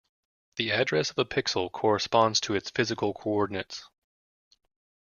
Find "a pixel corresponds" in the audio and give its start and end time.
1.19-2.39